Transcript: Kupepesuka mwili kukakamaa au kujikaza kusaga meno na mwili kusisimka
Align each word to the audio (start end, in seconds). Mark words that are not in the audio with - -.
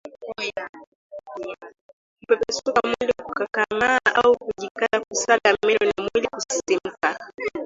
Kupepesuka 2.19 2.73
mwili 2.87 3.13
kukakamaa 3.23 3.97
au 4.15 4.35
kujikaza 4.37 5.05
kusaga 5.07 5.57
meno 5.65 5.79
na 5.85 6.03
mwili 6.03 6.27
kusisimka 6.27 7.19